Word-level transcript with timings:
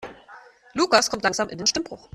Lukas 0.73 1.11
kommt 1.11 1.21
langsam 1.23 1.49
in 1.49 1.59
den 1.59 1.67
Stimmbruch. 1.67 2.09